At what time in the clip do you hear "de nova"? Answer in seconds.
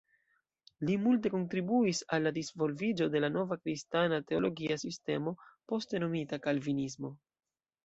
3.17-3.59